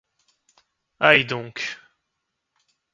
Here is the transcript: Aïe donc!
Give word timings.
Aïe 0.99 1.25
donc! 1.25 1.77